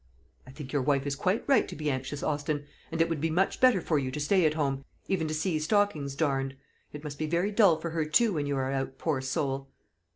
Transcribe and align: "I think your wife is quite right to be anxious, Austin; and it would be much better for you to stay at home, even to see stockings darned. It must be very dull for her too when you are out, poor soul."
"I 0.47 0.51
think 0.51 0.73
your 0.73 0.81
wife 0.81 1.05
is 1.05 1.15
quite 1.15 1.43
right 1.45 1.67
to 1.67 1.75
be 1.75 1.91
anxious, 1.91 2.23
Austin; 2.23 2.65
and 2.91 2.99
it 2.99 3.07
would 3.07 3.21
be 3.21 3.29
much 3.29 3.61
better 3.61 3.79
for 3.79 3.99
you 3.99 4.09
to 4.09 4.19
stay 4.19 4.47
at 4.47 4.55
home, 4.55 4.83
even 5.07 5.27
to 5.27 5.33
see 5.35 5.59
stockings 5.59 6.15
darned. 6.15 6.55
It 6.91 7.03
must 7.03 7.19
be 7.19 7.27
very 7.27 7.51
dull 7.51 7.77
for 7.79 7.91
her 7.91 8.05
too 8.05 8.33
when 8.33 8.47
you 8.47 8.57
are 8.57 8.71
out, 8.71 8.97
poor 8.97 9.21
soul." 9.21 9.69